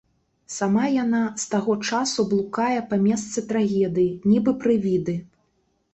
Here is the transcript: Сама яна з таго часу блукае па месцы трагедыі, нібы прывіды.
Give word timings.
Сама 0.53 0.85
яна 1.03 1.19
з 1.43 1.51
таго 1.51 1.75
часу 1.89 2.25
блукае 2.33 2.79
па 2.95 3.01
месцы 3.05 3.45
трагедыі, 3.53 4.11
нібы 4.33 4.51
прывіды. 4.65 5.15